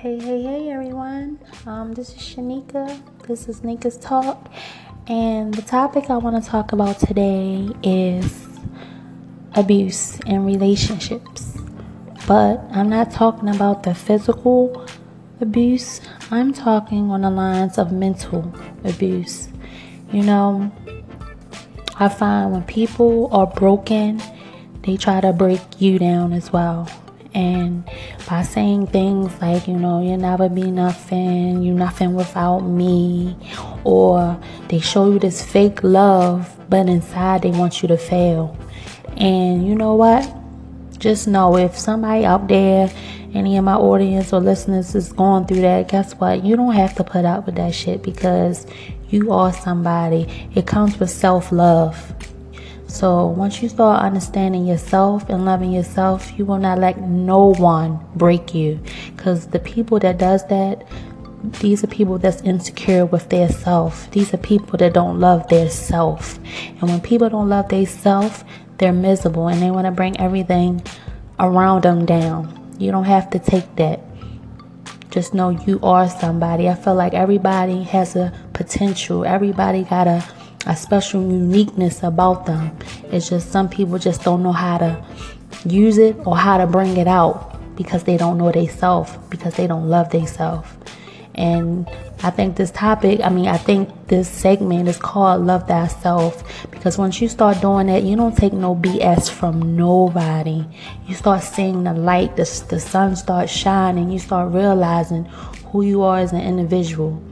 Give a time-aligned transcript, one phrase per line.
[0.00, 1.40] Hey, hey, hey, everyone.
[1.66, 3.02] Um, this is Shanika.
[3.26, 4.48] This is Nika's Talk.
[5.08, 8.46] And the topic I want to talk about today is
[9.56, 11.58] abuse in relationships.
[12.28, 14.86] But I'm not talking about the physical
[15.40, 18.54] abuse, I'm talking on the lines of mental
[18.84, 19.48] abuse.
[20.12, 20.70] You know,
[21.96, 24.22] I find when people are broken,
[24.82, 26.88] they try to break you down as well.
[27.34, 27.88] And
[28.28, 33.36] by saying things like, you know, you'll never be nothing, you nothing without me,
[33.84, 38.56] or they show you this fake love, but inside they want you to fail.
[39.16, 40.34] And you know what?
[40.98, 42.90] Just know if somebody out there,
[43.34, 46.44] any of my audience or listeners is going through that, guess what?
[46.44, 48.66] You don't have to put up with that shit because
[49.10, 50.48] you are somebody.
[50.54, 52.14] It comes with self love.
[52.88, 58.00] So once you start understanding yourself and loving yourself, you will not let no one
[58.16, 58.80] break you.
[59.18, 60.88] Cause the people that does that,
[61.60, 64.10] these are people that's insecure with their self.
[64.10, 66.38] These are people that don't love their self.
[66.80, 68.42] And when people don't love their self,
[68.78, 70.82] they're miserable and they want to bring everything
[71.38, 72.74] around them down.
[72.78, 74.00] You don't have to take that.
[75.10, 76.68] Just know you are somebody.
[76.68, 79.24] I feel like everybody has a potential.
[79.24, 80.24] Everybody got a,
[80.66, 82.76] a special uniqueness about them.
[83.04, 85.04] It's just some people just don't know how to
[85.64, 89.54] use it or how to bring it out because they don't know they self, because
[89.54, 90.76] they don't love they self.
[91.34, 91.88] And
[92.24, 96.98] I think this topic, I mean, I think this segment is called Love Thyself because
[96.98, 100.64] once you start doing that, you don't take no BS from nobody.
[101.06, 105.26] You start seeing the light, the, the sun starts shining, you start realizing
[105.70, 107.22] who you are as an individual.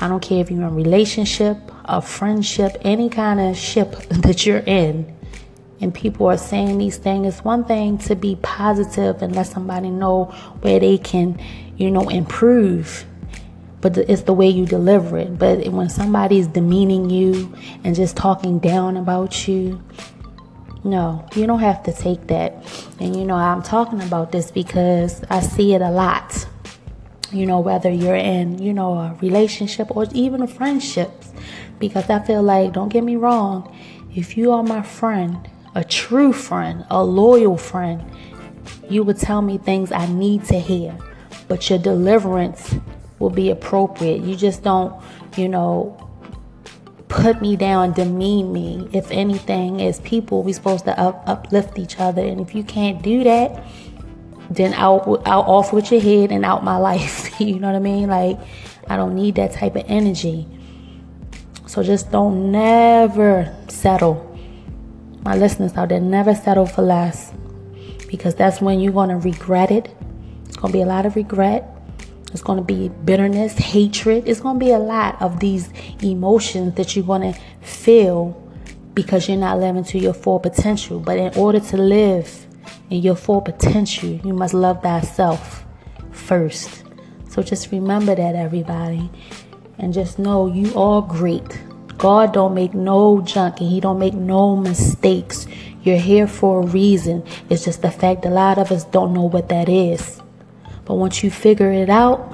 [0.00, 1.58] I don't care if you're in a relationship,
[1.88, 5.16] a friendship, any kind of ship that you're in,
[5.80, 7.26] and people are saying these things.
[7.26, 10.24] It's one thing to be positive and let somebody know
[10.60, 11.40] where they can,
[11.76, 13.04] you know, improve
[13.80, 15.38] but it's the way you deliver it.
[15.38, 17.54] But when somebody's demeaning you
[17.84, 19.80] and just talking down about you,
[20.84, 22.64] no, you don't have to take that.
[22.98, 26.47] And you know, I'm talking about this because I see it a lot.
[27.30, 31.10] You know, whether you're in, you know, a relationship or even a friendship.
[31.78, 33.76] Because I feel like, don't get me wrong,
[34.14, 38.02] if you are my friend, a true friend, a loyal friend,
[38.88, 40.96] you would tell me things I need to hear.
[41.46, 42.74] But your deliverance
[43.18, 44.22] will be appropriate.
[44.22, 44.94] You just don't,
[45.36, 45.96] you know,
[47.08, 48.88] put me down, demean me.
[48.92, 52.22] If anything, as people, we're supposed to up, uplift each other.
[52.22, 53.64] And if you can't do that,
[54.50, 57.40] then out, out off with your head and out my life.
[57.40, 58.08] you know what I mean?
[58.08, 58.38] Like,
[58.88, 60.46] I don't need that type of energy.
[61.66, 64.24] So just don't never settle.
[65.22, 67.32] My listeners out there, never settle for less.
[68.08, 69.94] Because that's when you're going to regret it.
[70.46, 71.74] It's going to be a lot of regret
[72.32, 74.28] it's going to be bitterness, hatred.
[74.28, 75.70] It's going to be a lot of these
[76.02, 78.30] emotions that you're going to feel
[78.94, 81.00] because you're not living to your full potential.
[81.00, 82.46] But in order to live
[82.90, 85.64] in your full potential, you must love thyself
[86.10, 86.84] first.
[87.28, 89.10] So just remember that, everybody.
[89.78, 91.60] And just know you are great.
[91.98, 95.46] God don't make no junk and he don't make no mistakes.
[95.82, 97.24] You're here for a reason.
[97.50, 100.20] It's just the fact a lot of us don't know what that is.
[100.84, 102.32] But once you figure it out,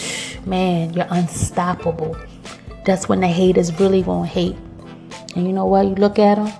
[0.46, 2.16] man, you're unstoppable.
[2.84, 4.56] That's when the haters really gonna hate.
[5.36, 5.86] And you know what?
[5.86, 6.52] You look at them.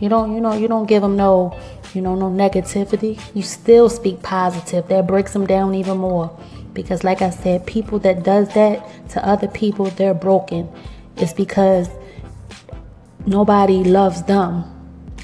[0.00, 1.58] You don't, you know, you don't give them no,
[1.94, 3.20] you know, no negativity.
[3.34, 4.88] You still speak positive.
[4.88, 6.36] That breaks them down even more.
[6.72, 10.68] Because, like I said, people that does that to other people, they're broken.
[11.16, 11.88] It's because
[13.26, 14.70] nobody loves them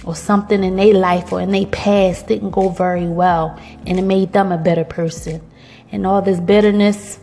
[0.05, 4.03] or something in their life or in their past didn't go very well and it
[4.03, 5.43] made them a better person.
[5.93, 7.19] And all this bitterness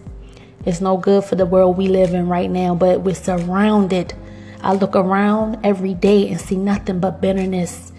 [0.65, 4.13] is no good for the world we live in right now, but we're surrounded.
[4.61, 7.91] I look around every day and see nothing but bitterness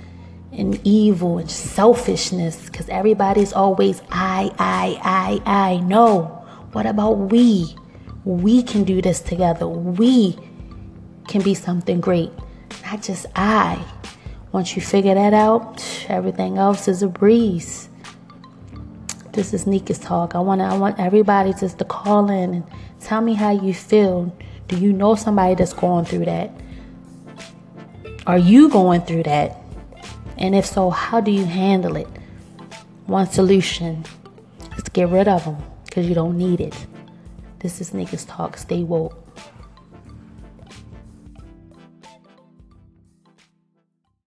[0.53, 5.77] and evil and selfishness because everybody's always I, I, I, I.
[5.79, 6.25] No.
[6.73, 7.75] What about we?
[8.25, 9.67] We can do this together.
[9.67, 10.39] We
[11.29, 12.33] can be something great,
[12.85, 13.85] not just I.
[14.53, 17.89] Once you figure that out, everything else is a breeze.
[19.33, 20.35] This is Nika's talk.
[20.35, 22.67] I want I want everybody just to call in and
[23.01, 24.35] tell me how you feel.
[24.69, 26.51] Do you know somebody that's going through that?
[28.27, 29.57] Are you going through that?
[30.37, 32.07] And if so, how do you handle it?
[33.07, 34.05] One solution
[34.77, 35.57] is get rid of them
[35.87, 36.77] because you don't need it.
[37.61, 38.57] This is Nika's talk.
[38.59, 39.28] Stay woke.